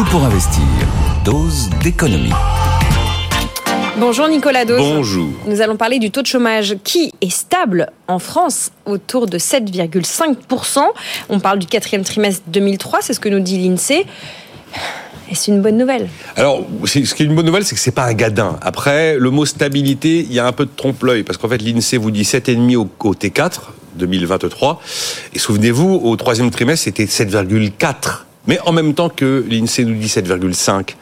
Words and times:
Tout 0.00 0.06
pour 0.06 0.24
investir. 0.24 0.62
Dose 1.26 1.68
d'économie. 1.82 2.32
Bonjour 3.98 4.28
Nicolas 4.28 4.64
Dose. 4.64 4.78
Bonjour. 4.78 5.28
Nous 5.46 5.60
allons 5.60 5.76
parler 5.76 5.98
du 5.98 6.10
taux 6.10 6.22
de 6.22 6.26
chômage 6.26 6.76
qui 6.82 7.12
est 7.20 7.28
stable 7.28 7.90
en 8.08 8.18
France 8.18 8.70
autour 8.86 9.26
de 9.26 9.36
7,5%. 9.36 10.78
On 11.28 11.38
parle 11.38 11.58
du 11.58 11.66
quatrième 11.66 12.02
trimestre 12.02 12.44
2003, 12.46 13.00
c'est 13.02 13.12
ce 13.12 13.20
que 13.20 13.28
nous 13.28 13.40
dit 13.40 13.58
l'INSEE. 13.58 14.06
Est-ce 15.30 15.50
une 15.50 15.60
bonne 15.60 15.76
nouvelle? 15.76 16.08
Alors, 16.34 16.62
ce 16.86 16.98
qui 16.98 17.22
est 17.22 17.26
une 17.26 17.34
bonne 17.34 17.44
nouvelle, 17.44 17.66
c'est 17.66 17.74
que 17.74 17.80
c'est 17.82 17.90
pas 17.90 18.06
un 18.06 18.14
gadin. 18.14 18.58
Après, 18.62 19.18
le 19.18 19.28
mot 19.28 19.44
stabilité, 19.44 20.20
il 20.20 20.32
y 20.32 20.38
a 20.38 20.46
un 20.46 20.52
peu 20.52 20.64
de 20.64 20.72
trompe-l'œil, 20.74 21.24
parce 21.24 21.36
qu'en 21.36 21.48
fait, 21.48 21.60
l'INSEE 21.60 21.98
vous 21.98 22.10
dit 22.10 22.22
7,5 22.22 22.76
au, 22.76 22.88
au 23.00 23.12
T4 23.12 23.60
2023, 23.96 24.80
et 25.34 25.38
souvenez-vous, 25.38 26.00
au 26.04 26.16
troisième 26.16 26.50
trimestre, 26.50 26.84
c'était 26.84 27.04
7,4. 27.04 28.29
Mais 28.50 28.58
en 28.66 28.72
même 28.72 28.94
temps 28.94 29.08
que 29.08 29.46
l'INSEE 29.48 29.84
nous 29.84 29.94
dit 29.94 30.08
7,5 30.08 30.96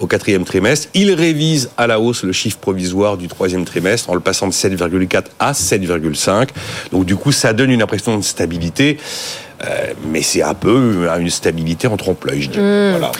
au 0.00 0.06
quatrième 0.06 0.44
trimestre, 0.44 0.88
il 0.94 1.12
révise 1.12 1.68
à 1.76 1.86
la 1.86 2.00
hausse 2.00 2.24
le 2.24 2.32
chiffre 2.32 2.56
provisoire 2.56 3.18
du 3.18 3.28
troisième 3.28 3.66
trimestre 3.66 4.08
en 4.08 4.14
le 4.14 4.20
passant 4.20 4.46
de 4.46 4.54
7,4 4.54 5.24
à 5.38 5.52
7,5. 5.52 6.48
Donc 6.92 7.04
du 7.04 7.14
coup, 7.14 7.30
ça 7.30 7.52
donne 7.52 7.70
une 7.70 7.82
impression 7.82 8.16
de 8.16 8.22
stabilité, 8.22 8.96
euh, 9.62 9.92
mais 10.10 10.22
c'est 10.22 10.40
un 10.40 10.54
peu 10.54 11.06
une 11.20 11.28
stabilité 11.28 11.88
en 11.88 11.98
trompe-l'œil, 11.98 12.40
je 12.40 12.48
dirais. 12.48 12.92
Voilà. 12.92 13.12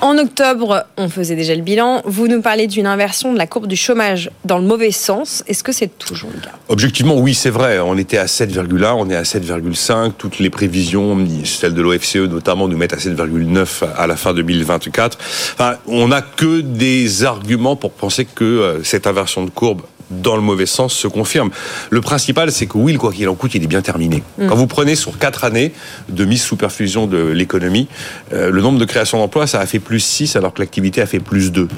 En 0.00 0.16
octobre, 0.16 0.84
on 0.96 1.08
faisait 1.08 1.34
déjà 1.34 1.56
le 1.56 1.62
bilan. 1.62 2.02
Vous 2.04 2.28
nous 2.28 2.40
parlez 2.40 2.68
d'une 2.68 2.86
inversion 2.86 3.32
de 3.32 3.38
la 3.38 3.48
courbe 3.48 3.66
du 3.66 3.74
chômage 3.74 4.30
dans 4.44 4.58
le 4.58 4.64
mauvais 4.64 4.92
sens. 4.92 5.42
Est-ce 5.48 5.64
que 5.64 5.72
c'est 5.72 5.98
toujours 5.98 6.30
le 6.32 6.40
cas? 6.40 6.52
Objectivement, 6.68 7.16
oui, 7.16 7.34
c'est 7.34 7.50
vrai. 7.50 7.80
On 7.80 7.98
était 7.98 8.18
à 8.18 8.26
7,1, 8.26 8.94
on 8.96 9.10
est 9.10 9.16
à 9.16 9.22
7,5. 9.22 10.12
Toutes 10.16 10.38
les 10.38 10.50
prévisions, 10.50 11.18
celles 11.44 11.74
de 11.74 11.82
l'OFCE 11.82 12.16
notamment, 12.16 12.68
nous 12.68 12.76
mettent 12.76 12.92
à 12.92 12.98
7,9 12.98 13.84
à 13.96 14.06
la 14.06 14.16
fin 14.16 14.34
2024. 14.34 15.18
Enfin, 15.54 15.78
on 15.88 16.08
n'a 16.08 16.22
que 16.22 16.60
des 16.60 17.24
arguments 17.24 17.74
pour 17.74 17.90
penser 17.90 18.24
que 18.24 18.44
euh, 18.44 18.84
cette 18.84 19.08
inversion 19.08 19.44
de 19.44 19.50
courbe 19.50 19.82
dans 20.10 20.36
le 20.36 20.42
mauvais 20.42 20.66
sens 20.66 20.94
se 20.94 21.08
confirme. 21.08 21.50
Le 21.90 22.00
principal, 22.00 22.52
c'est 22.52 22.66
que 22.66 22.78
oui, 22.78 22.92
le 22.92 22.98
quoi 22.98 23.12
qu'il 23.12 23.28
en 23.28 23.34
coûte, 23.34 23.54
il 23.54 23.62
est 23.62 23.68
bien 23.68 23.82
terminé. 23.82 24.22
Quand 24.48 24.54
vous 24.54 24.66
prenez 24.66 24.94
sur 24.94 25.18
quatre 25.18 25.44
années 25.44 25.72
de 26.08 26.24
mise 26.24 26.42
sous 26.42 26.56
perfusion 26.56 27.06
de 27.06 27.18
l'économie, 27.18 27.88
euh, 28.32 28.50
le 28.50 28.60
nombre 28.62 28.78
de 28.78 28.84
créations 28.84 29.18
d'emplois, 29.18 29.46
ça 29.46 29.60
a 29.60 29.66
fait 29.66 29.78
plus 29.78 30.00
6 30.00 30.36
alors 30.36 30.54
que 30.54 30.60
l'activité 30.60 31.00
a 31.00 31.06
fait 31.06 31.20
plus 31.20 31.52
2. 31.52 31.68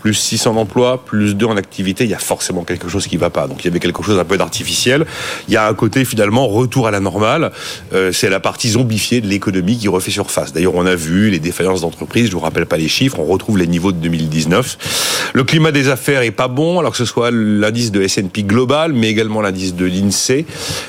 Plus 0.00 0.14
600 0.14 0.56
emplois, 0.56 1.04
plus 1.04 1.34
2 1.34 1.46
en 1.46 1.56
activité, 1.56 2.04
il 2.04 2.10
y 2.10 2.14
a 2.14 2.18
forcément 2.18 2.64
quelque 2.64 2.88
chose 2.88 3.06
qui 3.06 3.16
va 3.16 3.30
pas. 3.30 3.46
Donc 3.46 3.62
il 3.62 3.66
y 3.66 3.70
avait 3.70 3.80
quelque 3.80 4.02
chose 4.02 4.18
un 4.18 4.24
peu 4.24 4.36
d'artificiel. 4.36 5.06
Il 5.48 5.54
y 5.54 5.56
a 5.56 5.66
un 5.68 5.74
côté 5.74 6.04
finalement 6.04 6.46
retour 6.46 6.86
à 6.86 6.90
la 6.90 7.00
normale. 7.00 7.52
Euh, 7.92 8.12
c'est 8.12 8.30
la 8.30 8.40
partie 8.40 8.70
zombifiée 8.70 9.20
de 9.20 9.26
l'économie 9.26 9.78
qui 9.78 9.88
refait 9.88 10.10
surface. 10.10 10.52
D'ailleurs, 10.52 10.74
on 10.74 10.86
a 10.86 10.94
vu 10.94 11.30
les 11.30 11.38
défaillances 11.38 11.82
d'entreprises, 11.82 12.28
je 12.28 12.32
vous 12.32 12.40
rappelle 12.40 12.66
pas 12.66 12.76
les 12.76 12.88
chiffres, 12.88 13.18
on 13.18 13.24
retrouve 13.24 13.58
les 13.58 13.66
niveaux 13.66 13.92
de 13.92 13.98
2019. 13.98 15.30
Le 15.32 15.44
climat 15.44 15.72
des 15.72 15.88
affaires 15.88 16.22
est 16.22 16.30
pas 16.30 16.48
bon, 16.48 16.78
alors 16.78 16.92
que 16.92 16.98
ce 16.98 17.04
soit 17.04 17.30
l'indice 17.74 17.90
de 17.90 18.02
S&P 18.02 18.44
global, 18.44 18.92
mais 18.92 19.08
également 19.08 19.40
l'indice 19.40 19.74
de 19.74 19.84
l'INSEE. 19.84 20.46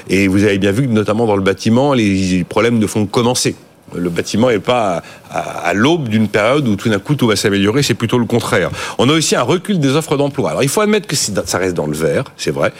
Et 0.07 0.27
vous 0.27 0.43
avez 0.43 0.59
bien 0.59 0.71
vu 0.71 0.83
que 0.83 0.91
notamment 0.91 1.25
dans 1.25 1.35
le 1.35 1.41
bâtiment, 1.41 1.95
les 1.95 2.43
problèmes 2.47 2.77
ne 2.77 2.85
font 2.85 3.07
que 3.07 3.11
commencer. 3.11 3.55
Le 3.95 4.11
bâtiment 4.11 4.49
n'est 4.49 4.59
pas 4.59 5.01
à, 5.29 5.39
à 5.39 5.73
l'aube 5.73 6.09
d'une 6.09 6.27
période 6.27 6.67
où 6.67 6.75
tout 6.75 6.89
d'un 6.89 6.99
coup 6.99 7.15
tout 7.15 7.27
va 7.27 7.35
s'améliorer, 7.35 7.83
c'est 7.83 7.93
plutôt 7.93 8.17
le 8.17 8.25
contraire. 8.25 8.69
On 8.97 9.09
a 9.09 9.13
aussi 9.13 9.35
un 9.35 9.43
recul 9.43 9.79
des 9.79 9.95
offres 9.95 10.17
d'emploi. 10.17 10.51
Alors 10.51 10.63
il 10.63 10.69
faut 10.69 10.81
admettre 10.81 11.07
que 11.07 11.15
ça 11.15 11.57
reste 11.57 11.75
dans 11.75 11.87
le 11.87 11.95
vert, 11.95 12.25
c'est 12.37 12.51
vrai, 12.51 12.73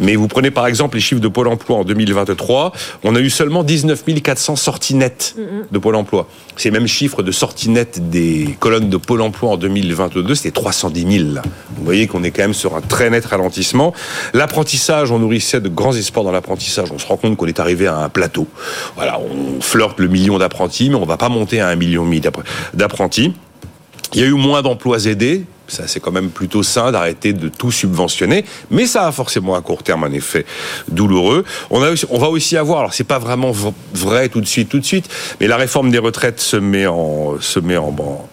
mais 0.00 0.16
vous 0.16 0.28
prenez 0.28 0.50
par 0.50 0.66
exemple 0.66 0.96
les 0.96 1.02
chiffres 1.02 1.20
de 1.20 1.28
Pôle 1.28 1.48
emploi 1.48 1.78
en 1.78 1.84
2023, 1.84 2.72
on 3.04 3.14
a 3.14 3.20
eu 3.20 3.30
seulement 3.30 3.62
19 3.62 4.02
400 4.22 4.56
sorties 4.56 4.94
nettes 4.94 5.36
de 5.70 5.78
Pôle 5.78 5.96
emploi. 5.96 6.28
Ces 6.56 6.70
mêmes 6.70 6.86
chiffres 6.86 7.22
de 7.22 7.32
sorties 7.32 7.70
nettes 7.70 8.10
des 8.10 8.56
colonnes 8.60 8.90
de 8.90 8.96
Pôle 8.96 9.22
emploi 9.22 9.52
en 9.52 9.56
2022, 9.56 10.34
c'était 10.34 10.50
310 10.50 11.18
000. 11.18 11.40
Vous 11.76 11.84
voyez 11.84 12.06
qu'on 12.06 12.22
est 12.22 12.30
quand 12.30 12.42
même 12.42 12.54
sur 12.54 12.76
un 12.76 12.80
très 12.80 13.10
net 13.10 13.24
ralentissement. 13.24 13.94
L'apprentissage, 14.34 15.10
on 15.10 15.18
nourrissait 15.18 15.60
de 15.60 15.68
grands 15.68 15.94
espoirs 15.94 16.24
dans 16.24 16.32
l'apprentissage. 16.32 16.90
On 16.92 16.98
se 16.98 17.06
rend 17.06 17.16
compte 17.16 17.36
qu'on 17.36 17.46
est 17.46 17.60
arrivé 17.60 17.86
à 17.86 17.98
un 17.98 18.08
plateau. 18.08 18.46
Voilà, 18.96 19.18
on 19.18 19.60
flirte 19.60 19.98
le 19.98 20.08
million 20.08 20.38
d'apprentis, 20.38 20.90
mais 20.90 20.96
on 20.96 21.06
va 21.06 21.16
pas 21.16 21.28
monter 21.28 21.60
à 21.60 21.68
un 21.68 21.76
million 21.76 21.91
demi 22.00 22.20
d'apprentis. 22.74 23.32
Il 24.14 24.20
y 24.20 24.24
a 24.24 24.26
eu 24.26 24.34
moins 24.34 24.62
d'emplois 24.62 25.06
aidés. 25.06 25.44
Ça, 25.68 25.86
c'est 25.86 26.00
quand 26.00 26.12
même 26.12 26.28
plutôt 26.28 26.62
sain 26.62 26.92
d'arrêter 26.92 27.32
de 27.32 27.48
tout 27.48 27.70
subventionner, 27.70 28.44
mais 28.70 28.84
ça 28.84 29.06
a 29.06 29.12
forcément 29.12 29.54
à 29.54 29.62
court 29.62 29.82
terme 29.82 30.04
un 30.04 30.12
effet 30.12 30.44
douloureux. 30.88 31.44
On 31.70 31.80
va 31.80 32.28
aussi 32.28 32.58
avoir, 32.58 32.80
alors 32.80 32.92
c'est 32.92 33.04
pas 33.04 33.18
vraiment 33.18 33.52
vrai 33.94 34.28
tout 34.28 34.42
de 34.42 34.46
suite, 34.46 34.68
tout 34.68 34.80
de 34.80 34.84
suite, 34.84 35.08
mais 35.40 35.46
la 35.46 35.56
réforme 35.56 35.90
des 35.90 35.98
retraites 35.98 36.40
se 36.40 36.58
met 36.58 36.86
en, 36.86 37.40
se 37.40 37.58
met 37.58 37.78
en, 37.78 37.88
en 37.88 38.28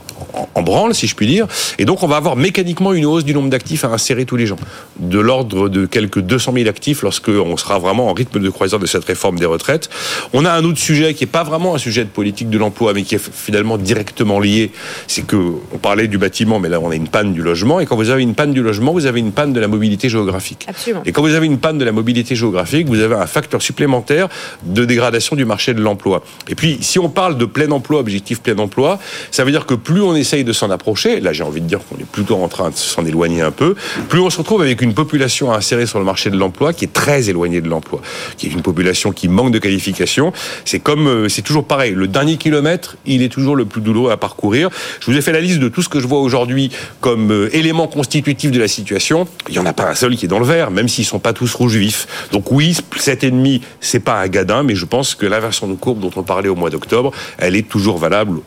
en 0.55 0.61
branle, 0.61 0.93
si 0.93 1.07
je 1.07 1.15
puis 1.15 1.27
dire. 1.27 1.47
Et 1.77 1.85
donc, 1.85 2.03
on 2.03 2.07
va 2.07 2.17
avoir 2.17 2.35
mécaniquement 2.35 2.93
une 2.93 3.05
hausse 3.05 3.23
du 3.23 3.33
nombre 3.33 3.49
d'actifs 3.49 3.85
à 3.85 3.89
insérer 3.89 4.25
tous 4.25 4.35
les 4.35 4.45
gens. 4.45 4.57
De 4.99 5.19
l'ordre 5.19 5.69
de 5.69 5.85
quelques 5.85 6.19
200 6.19 6.53
000 6.55 6.69
actifs 6.69 7.01
lorsqu'on 7.01 7.57
sera 7.57 7.79
vraiment 7.79 8.09
en 8.09 8.13
rythme 8.13 8.39
de 8.39 8.49
croisière 8.49 8.79
de 8.79 8.85
cette 8.85 9.05
réforme 9.05 9.39
des 9.39 9.45
retraites. 9.45 9.89
On 10.33 10.45
a 10.45 10.51
un 10.51 10.63
autre 10.63 10.79
sujet 10.79 11.13
qui 11.13 11.23
n'est 11.23 11.31
pas 11.31 11.43
vraiment 11.43 11.75
un 11.75 11.77
sujet 11.77 12.03
de 12.03 12.09
politique 12.09 12.49
de 12.49 12.57
l'emploi, 12.57 12.93
mais 12.93 13.03
qui 13.03 13.15
est 13.15 13.31
finalement 13.31 13.77
directement 13.77 14.39
lié. 14.39 14.71
C'est 15.07 15.25
que, 15.25 15.37
on 15.73 15.77
parlait 15.77 16.07
du 16.07 16.17
bâtiment, 16.17 16.59
mais 16.59 16.69
là, 16.69 16.79
on 16.79 16.91
a 16.91 16.95
une 16.95 17.07
panne 17.07 17.33
du 17.33 17.41
logement. 17.41 17.79
Et 17.79 17.85
quand 17.85 17.95
vous 17.95 18.09
avez 18.09 18.23
une 18.23 18.35
panne 18.35 18.53
du 18.53 18.61
logement, 18.61 18.93
vous 18.93 19.05
avez 19.05 19.19
une 19.19 19.31
panne 19.31 19.53
de 19.53 19.59
la 19.59 19.67
mobilité 19.67 20.09
géographique. 20.09 20.65
Absolument. 20.67 21.01
Et 21.05 21.11
quand 21.11 21.21
vous 21.21 21.33
avez 21.33 21.45
une 21.45 21.59
panne 21.59 21.77
de 21.77 21.85
la 21.85 21.91
mobilité 21.91 22.35
géographique, 22.35 22.87
vous 22.87 22.99
avez 22.99 23.15
un 23.15 23.27
facteur 23.27 23.61
supplémentaire 23.61 24.29
de 24.63 24.85
dégradation 24.85 25.35
du 25.35 25.45
marché 25.45 25.73
de 25.73 25.81
l'emploi. 25.81 26.23
Et 26.47 26.55
puis, 26.55 26.77
si 26.81 26.99
on 26.99 27.09
parle 27.09 27.37
de 27.37 27.45
plein 27.45 27.71
emploi, 27.71 27.99
objectif 27.99 28.41
plein 28.41 28.57
emploi, 28.57 28.99
ça 29.31 29.43
veut 29.43 29.51
dire 29.51 29.65
que 29.65 29.73
plus 29.73 30.01
on 30.01 30.15
essaye 30.19 30.43
de 30.43 30.53
s'en 30.53 30.69
approcher, 30.69 31.19
là 31.19 31.33
j'ai 31.33 31.43
envie 31.43 31.61
de 31.61 31.67
dire 31.67 31.79
qu'on 31.87 31.97
est 31.97 32.09
plutôt 32.09 32.35
en 32.37 32.47
train 32.47 32.69
de 32.69 32.75
s'en 32.75 33.05
éloigner 33.05 33.41
un 33.41 33.51
peu, 33.51 33.75
plus 34.07 34.19
on 34.19 34.29
se 34.29 34.37
retrouve 34.37 34.61
avec 34.61 34.81
une 34.81 34.93
population 34.93 35.51
insérée 35.51 35.85
sur 35.85 35.99
le 35.99 36.05
marché 36.05 36.29
de 36.29 36.37
l'emploi 36.37 36.73
qui 36.73 36.85
est 36.85 36.93
très 36.93 37.29
éloignée 37.29 37.61
de 37.61 37.69
l'emploi, 37.69 38.01
qui 38.37 38.47
est 38.47 38.51
une 38.51 38.61
population 38.61 39.11
qui 39.11 39.27
manque 39.27 39.51
de 39.51 39.59
qualification. 39.59 40.33
C'est 40.65 40.79
comme, 40.79 41.07
euh, 41.07 41.29
c'est 41.29 41.41
toujours 41.41 41.65
pareil, 41.65 41.93
le 41.93 42.07
dernier 42.07 42.37
kilomètre, 42.37 42.97
il 43.05 43.21
est 43.23 43.29
toujours 43.29 43.55
le 43.55 43.65
plus 43.65 43.81
douloureux 43.81 44.11
à 44.11 44.17
parcourir. 44.17 44.69
Je 44.99 45.09
vous 45.09 45.17
ai 45.17 45.21
fait 45.21 45.31
la 45.31 45.41
liste 45.41 45.59
de 45.59 45.69
tout 45.69 45.81
ce 45.81 45.89
que 45.89 45.99
je 45.99 46.07
vois 46.07 46.19
aujourd'hui 46.19 46.71
comme 47.01 47.31
euh, 47.31 47.55
élément 47.55 47.87
constitutif 47.87 48.51
de 48.51 48.59
la 48.59 48.67
situation. 48.67 49.27
Il 49.47 49.53
n'y 49.53 49.59
en 49.59 49.65
a 49.65 49.73
pas 49.73 49.89
un 49.89 49.95
seul 49.95 50.15
qui 50.15 50.25
est 50.25 50.29
dans 50.29 50.39
le 50.39 50.45
vert, 50.45 50.71
même 50.71 50.87
s'ils 50.87 51.05
sont 51.05 51.19
pas 51.19 51.33
tous 51.33 51.53
rouges 51.53 51.77
vifs. 51.77 52.07
Donc 52.31 52.51
oui, 52.51 52.77
7,5, 52.97 53.61
c'est 53.79 53.99
pas 53.99 54.21
un 54.21 54.27
gadin, 54.27 54.63
mais 54.63 54.75
je 54.75 54.85
pense 54.85 55.15
que 55.15 55.25
l'inversion 55.25 55.67
de 55.67 55.73
courbe 55.73 55.99
dont 55.99 56.11
on 56.15 56.23
parlait 56.23 56.49
au 56.49 56.55
mois 56.55 56.69
d'octobre, 56.69 57.11
elle 57.37 57.55
est 57.55 57.67
toujours 57.67 57.97
valable 57.97 58.39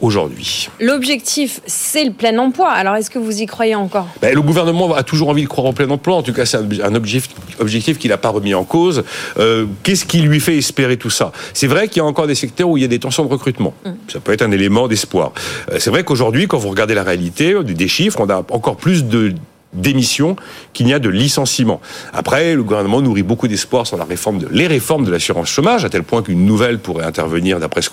aujourd'hui. 0.00 0.68
L'objectif, 0.80 1.60
c'est 1.66 2.04
le 2.04 2.12
plein 2.12 2.36
emploi. 2.38 2.70
Alors, 2.70 2.96
est-ce 2.96 3.10
que 3.10 3.18
vous 3.18 3.42
y 3.42 3.46
croyez 3.46 3.74
encore? 3.74 4.08
Ben, 4.20 4.34
Le 4.34 4.42
gouvernement 4.42 4.94
a 4.94 5.02
toujours 5.02 5.28
envie 5.28 5.42
de 5.42 5.48
croire 5.48 5.66
en 5.66 5.72
plein 5.72 5.88
emploi. 5.90 6.16
En 6.16 6.22
tout 6.22 6.32
cas, 6.32 6.46
c'est 6.46 6.58
un 6.82 6.94
objectif, 6.94 7.34
objectif 7.58 7.98
qu'il 7.98 8.10
n'a 8.10 8.18
pas 8.18 8.30
remis 8.30 8.54
en 8.54 8.64
cause. 8.64 9.04
Euh, 9.38 9.66
Qu'est-ce 9.82 10.04
qui 10.04 10.20
lui 10.20 10.40
fait 10.40 10.56
espérer 10.56 10.96
tout 10.96 11.10
ça? 11.10 11.32
C'est 11.54 11.66
vrai 11.66 11.88
qu'il 11.88 11.98
y 11.98 12.00
a 12.00 12.04
encore 12.04 12.26
des 12.26 12.34
secteurs 12.34 12.68
où 12.68 12.76
il 12.76 12.82
y 12.82 12.84
a 12.84 12.88
des 12.88 12.98
tensions 12.98 13.24
de 13.24 13.30
recrutement. 13.30 13.74
Mmh. 13.84 13.90
Ça 14.08 14.20
peut 14.20 14.32
être 14.32 14.42
un 14.42 14.50
élément 14.50 14.88
d'espoir. 14.88 15.32
Euh, 15.70 15.76
c'est 15.78 15.90
vrai 15.90 16.04
qu'aujourd'hui, 16.04 16.46
quand 16.46 16.58
vous 16.58 16.70
regardez 16.70 16.94
la 16.94 17.02
réalité, 17.02 17.54
des 17.64 17.88
chiffres, 17.88 18.20
on 18.20 18.30
a 18.30 18.44
encore 18.50 18.76
plus 18.76 19.04
de 19.04 19.34
d'émission 19.72 20.36
qu'il 20.72 20.86
n'y 20.86 20.94
a 20.94 20.98
de 20.98 21.08
licenciement. 21.08 21.80
Après, 22.12 22.54
le 22.54 22.62
gouvernement 22.62 23.00
nourrit 23.00 23.22
beaucoup 23.22 23.48
d'espoir 23.48 23.86
sur 23.86 23.96
la 23.96 24.04
réforme 24.04 24.38
de, 24.38 24.48
les 24.50 24.66
réformes 24.66 25.04
de 25.04 25.10
l'assurance 25.10 25.48
chômage, 25.48 25.84
à 25.84 25.88
tel 25.88 26.02
point 26.02 26.22
qu'une 26.22 26.44
nouvelle 26.44 26.78
pourrait 26.78 27.04
intervenir 27.04 27.60
d'après 27.60 27.82
ce, 27.82 27.90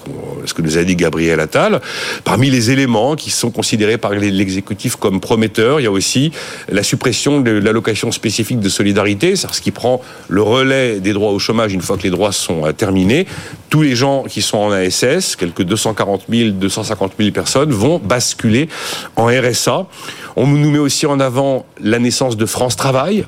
que 0.54 0.62
nous 0.62 0.78
a 0.78 0.84
dit 0.84 0.96
Gabriel 0.96 1.40
Attal. 1.40 1.82
Parmi 2.24 2.50
les 2.50 2.72
éléments 2.72 3.16
qui 3.16 3.30
sont 3.30 3.52
considérés 3.52 3.98
par 3.98 4.12
l'exécutif 4.12 4.96
comme 4.96 5.20
prometteurs, 5.20 5.80
il 5.80 5.84
y 5.84 5.88
a 5.88 5.92
aussi 5.92 6.32
la 6.70 6.84
suppression 6.84 7.42
de 7.42 7.52
l'allocation 7.52 8.12
spécifique 8.12 8.60
de 8.60 8.70
solidarité, 8.70 9.36
ce 9.36 9.62
qui 9.62 9.72
prend 9.72 10.02
le 10.30 10.42
relais 10.42 11.00
des 11.00 11.14
droits 11.14 11.32
au 11.32 11.40
chômage 11.40 11.74
une 11.74 11.82
fois 11.82 11.98
que 11.98 12.04
les 12.04 12.10
droits 12.10 12.32
sont 12.32 12.66
euh, 12.66 12.72
terminés. 12.72 13.28
Tous 13.70 13.82
les 13.82 13.96
gens 13.96 14.24
qui 14.24 14.42
sont 14.42 14.58
en 14.58 14.72
ASS, 14.72 15.36
quelques 15.36 15.64
240 15.64 16.24
000, 16.30 16.52
250 16.52 17.14
000 17.20 17.32
personnes, 17.32 17.72
vont 17.72 18.00
basculer 18.00 18.70
en 19.16 19.28
RSA. 19.28 19.88
On 20.36 20.48
nous 20.48 20.72
met 20.72 20.80
aussi 20.80 21.06
en 21.06 21.20
avant 21.20 21.66
la 21.82 22.00
naissance 22.00 22.38
de 22.38 22.46
France 22.46 22.78
Travail, 22.78 23.26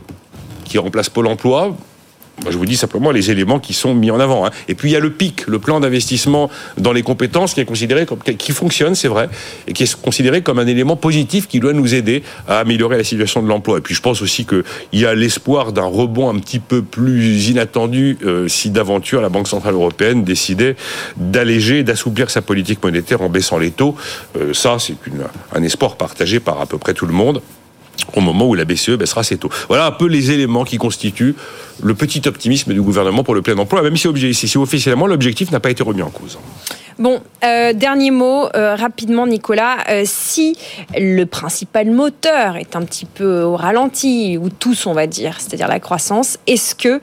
qui 0.64 0.78
remplace 0.78 1.10
Pôle 1.10 1.28
Emploi. 1.28 1.76
Je 2.50 2.58
vous 2.58 2.66
dis 2.66 2.78
simplement 2.78 3.12
les 3.12 3.32
éléments 3.32 3.60
qui 3.60 3.74
sont 3.74 3.94
mis 3.94 4.12
en 4.12 4.20
avant. 4.20 4.46
Hein. 4.46 4.52
Et 4.68 4.76
puis 4.76 4.90
il 4.90 4.94
y 4.94 4.96
a 4.96 5.00
le 5.00 5.12
PIC, 5.12 5.48
le 5.48 5.60
plan 5.60 5.80
d'investissement 5.80 6.50
dans 6.78 6.94
les 6.94 7.02
compétences, 7.02 7.54
qui 7.54 7.62
est 7.62 7.66
considéré 7.66 8.06
qui 8.38 8.52
fonctionne, 8.52 8.96
c'est 8.96 9.08
vrai, 9.08 9.30
et 9.68 9.74
qui 9.74 9.84
est 9.84 10.02
considéré 10.02 10.42
comme 10.42 10.60
un 10.60 10.68
élément 10.68 10.96
positif 10.96 11.48
qui 11.48 11.60
doit 11.60 11.74
nous 11.74 11.94
aider 11.94 12.24
à 12.48 12.60
améliorer 12.60 12.98
la 12.98 13.04
situation 13.04 13.42
de 13.42 13.48
l'emploi. 13.48 13.80
Et 13.80 13.82
puis 13.82 13.96
je 13.96 14.02
pense 14.02 14.22
aussi 14.22 14.46
qu'il 14.46 14.64
y 14.94 15.06
a 15.06 15.14
l'espoir 15.16 15.74
d'un 15.74 15.86
rebond 15.86 16.30
un 16.30 16.40
petit 16.40 16.60
peu 16.60 16.82
plus 16.82 17.50
inattendu 17.50 18.18
euh, 18.26 18.48
si 18.48 18.70
d'aventure 18.70 19.22
la 19.22 19.30
Banque 19.30 19.48
centrale 19.48 19.74
européenne 19.74 20.24
décidait 20.24 20.76
d'alléger, 21.18 21.84
d'assouplir 21.84 22.30
sa 22.30 22.42
politique 22.42 22.84
monétaire 22.84 23.22
en 23.22 23.30
baissant 23.30 23.58
les 23.58 23.72
taux. 23.72 23.96
Euh, 24.38 24.54
ça, 24.54 24.78
c'est 24.80 24.96
un 25.54 25.64
espoir 25.64 25.98
partagé 25.98 26.40
par 26.40 26.62
à 26.62 26.66
peu 26.66 26.78
près 26.78 26.94
tout 26.94 27.06
le 27.06 27.14
monde 27.14 27.42
au 28.14 28.22
moment 28.22 28.48
où 28.48 28.56
la 28.56 28.66
BCE 28.66 28.92
baissera 28.92 29.24
ses 29.24 29.38
taux. 29.38 29.50
Voilà 29.68 29.86
un 29.86 29.92
peu 29.92 30.08
les 30.08 30.32
éléments 30.32 30.64
qui 30.64 30.78
constituent 30.78 31.36
le 31.82 31.94
petit 31.94 32.28
optimisme 32.28 32.74
du 32.74 32.82
gouvernement 32.82 33.24
pour 33.24 33.36
le 33.36 33.42
plein 33.42 33.58
emploi, 33.58 33.82
même 33.82 33.98
si, 33.98 34.08
officiellement 34.58 35.08
l'objectif 35.08 35.52
n'a 35.52 35.60
pas 35.60 35.72
été 35.72 35.84
remis 35.84 36.02
en 36.02 36.10
cause. 36.10 36.38
Bon, 37.00 37.22
euh, 37.46 37.72
dernier 37.72 38.12
mot, 38.12 38.50
euh, 38.58 38.76
rapidement 38.76 39.26
Nicolas. 39.26 39.78
Euh, 39.90 40.04
si 40.06 40.58
le 40.98 41.24
principal 41.24 41.90
moteur 41.92 42.58
est 42.58 42.76
un 42.76 42.82
petit 42.82 43.06
peu 43.06 43.44
au 43.44 43.56
ralenti, 43.56 44.38
ou 44.38 44.50
tous 44.50 44.86
on 44.86 44.92
va 44.92 45.08
dire, 45.08 45.38
c'est-à-dire 45.40 45.70
la 45.70 45.80
croissance, 45.80 46.40
est-ce 46.46 46.76
que 46.76 47.00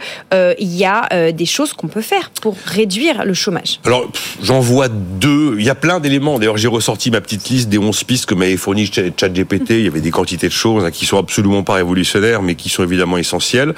il 0.59 0.77
y 0.77 0.85
a 0.85 1.33
des 1.33 1.47
choses 1.47 1.73
qu'on 1.73 1.89
peut 1.89 2.03
faire 2.03 2.31
pour 2.43 2.57
réduire 2.67 3.25
le 3.25 3.33
chômage? 3.33 3.81
Alors, 3.87 4.11
j'en 4.43 4.61
vois 4.61 4.89
deux. 4.89 5.57
Il 5.59 5.65
y 5.65 5.71
a 5.71 5.75
plein 5.75 5.99
d'éléments. 5.99 6.39
D'ailleurs, 6.39 6.59
j'ai 6.59 6.69
ressorti 6.69 7.11
ma 7.11 7.23
petite 7.23 7.49
liste 7.49 7.71
des 7.71 7.79
11 7.79 8.05
pistes 8.05 8.27
que 8.27 8.35
m'avait 8.35 8.59
fourni 8.59 8.87
ChatGPT. 8.87 9.71
Il 9.71 9.85
y 9.85 9.87
avait 9.87 10.01
des 10.01 10.11
quantités 10.11 10.49
de 10.49 10.53
choses 10.53 10.85
hein, 10.85 10.91
qui 10.91 11.07
sont 11.07 11.17
absolument 11.17 11.63
pas 11.63 11.75
révolutionnaires, 11.75 12.43
mais 12.43 12.55
qui 12.55 12.69
sont 12.69 12.83
évidemment 12.83 13.17
essentielles. 13.17 13.75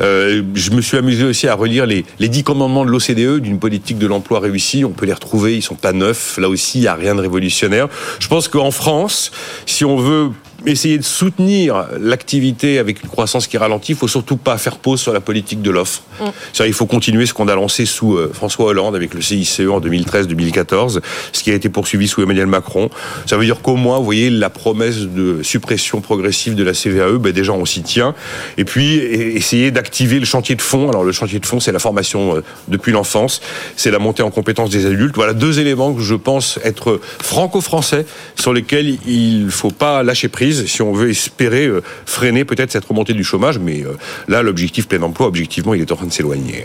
je 0.00 0.70
me 0.70 0.82
suis 0.82 0.98
amusé 0.98 1.24
aussi 1.24 1.48
à 1.48 1.54
relire 1.54 1.86
les, 1.86 2.04
les 2.18 2.28
10 2.28 2.44
commandements 2.44 2.84
de 2.84 2.90
l'OCDE 2.90 3.40
d'une 3.40 3.58
politique 3.58 3.96
de 3.96 4.06
l'emploi 4.06 4.40
réussie. 4.40 4.84
On 4.84 4.90
peut 4.90 5.06
les 5.06 5.14
retrouver, 5.14 5.61
sont 5.62 5.74
pas 5.74 5.92
neufs. 5.92 6.38
Là 6.38 6.48
aussi, 6.48 6.78
il 6.78 6.82
n'y 6.82 6.86
a 6.88 6.94
rien 6.94 7.14
de 7.14 7.20
révolutionnaire. 7.20 7.88
Je 8.18 8.28
pense 8.28 8.48
qu'en 8.48 8.70
France, 8.70 9.30
si 9.66 9.84
on 9.84 9.96
veut 9.96 10.30
essayer 10.66 10.98
de 10.98 11.02
soutenir 11.02 11.86
l'activité 12.00 12.78
avec 12.78 13.02
une 13.02 13.08
croissance 13.08 13.46
qui 13.46 13.58
ralentit, 13.58 13.92
il 13.92 13.98
faut 13.98 14.08
surtout 14.08 14.36
pas 14.36 14.58
faire 14.58 14.76
pause 14.76 15.00
sur 15.00 15.12
la 15.12 15.20
politique 15.20 15.62
de 15.62 15.70
l'offre. 15.70 16.02
Mm. 16.20 16.24
Il 16.66 16.72
faut 16.72 16.86
continuer 16.86 17.26
ce 17.26 17.34
qu'on 17.34 17.48
a 17.48 17.54
lancé 17.54 17.86
sous 17.86 18.16
euh, 18.16 18.30
François 18.32 18.66
Hollande 18.66 18.94
avec 18.94 19.14
le 19.14 19.20
CICE 19.20 19.60
en 19.60 19.80
2013-2014, 19.80 21.00
ce 21.32 21.42
qui 21.42 21.50
a 21.50 21.54
été 21.54 21.68
poursuivi 21.68 22.08
sous 22.08 22.22
Emmanuel 22.22 22.46
Macron. 22.46 22.90
Ça 23.26 23.36
veut 23.36 23.44
dire 23.44 23.60
qu'au 23.60 23.76
moins, 23.76 23.98
vous 23.98 24.04
voyez, 24.04 24.30
la 24.30 24.50
promesse 24.50 25.00
de 25.00 25.42
suppression 25.42 26.00
progressive 26.00 26.54
de 26.54 26.64
la 26.64 26.72
CVAE, 26.72 27.18
ben 27.18 27.32
déjà 27.32 27.52
on 27.52 27.64
s'y 27.64 27.82
tient. 27.82 28.14
Et 28.58 28.64
puis 28.64 28.96
essayer 28.96 29.70
d'activer 29.70 30.18
le 30.18 30.26
chantier 30.26 30.54
de 30.54 30.62
fond. 30.62 30.88
Alors 30.88 31.04
le 31.04 31.12
chantier 31.12 31.38
de 31.38 31.46
fond, 31.46 31.60
c'est 31.60 31.72
la 31.72 31.78
formation 31.78 32.36
euh, 32.36 32.40
depuis 32.68 32.92
l'enfance, 32.92 33.40
c'est 33.76 33.90
la 33.90 33.98
montée 33.98 34.22
en 34.22 34.30
compétence 34.30 34.70
des 34.70 34.86
adultes. 34.86 35.14
Voilà 35.14 35.32
deux 35.32 35.60
éléments 35.60 35.92
que 35.94 36.02
je 36.02 36.14
pense 36.14 36.58
être 36.64 37.00
franco-français 37.22 38.06
sur 38.36 38.52
lesquels 38.52 38.98
il 39.06 39.50
faut 39.50 39.70
pas 39.70 40.02
lâcher 40.02 40.28
prise 40.28 40.51
si 40.52 40.82
on 40.82 40.92
veut 40.92 41.10
espérer 41.10 41.66
euh, 41.66 41.82
freiner 42.06 42.44
peut-être 42.44 42.70
cette 42.70 42.84
remontée 42.84 43.12
du 43.12 43.24
chômage. 43.24 43.58
Mais 43.58 43.82
euh, 43.82 43.96
là, 44.28 44.42
l'objectif 44.42 44.88
plein 44.88 45.02
emploi, 45.02 45.26
objectivement, 45.26 45.74
il 45.74 45.80
est 45.82 45.92
en 45.92 45.96
train 45.96 46.06
de 46.06 46.12
s'éloigner. 46.12 46.64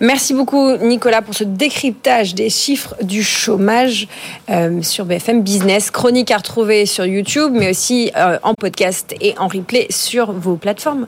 Merci 0.00 0.34
beaucoup, 0.34 0.76
Nicolas, 0.76 1.22
pour 1.22 1.34
ce 1.34 1.44
décryptage 1.44 2.34
des 2.34 2.50
chiffres 2.50 2.94
du 3.02 3.22
chômage 3.22 4.08
euh, 4.50 4.82
sur 4.82 5.04
BFM 5.04 5.42
Business. 5.42 5.90
Chronique 5.90 6.30
à 6.30 6.36
retrouver 6.36 6.86
sur 6.86 7.06
YouTube, 7.06 7.52
mais 7.54 7.70
aussi 7.70 8.10
en 8.42 8.54
podcast 8.54 9.14
et 9.20 9.34
en 9.38 9.48
replay 9.48 9.86
sur 9.90 10.32
vos 10.32 10.56
plateformes. 10.56 11.00